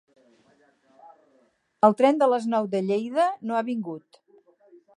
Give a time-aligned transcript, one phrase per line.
[1.89, 4.21] El tren de les nou de Lleida no ha vingut.